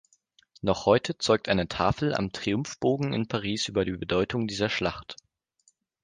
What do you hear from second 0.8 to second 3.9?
heute zeugt eine Tafel am Triumphbogen in Paris über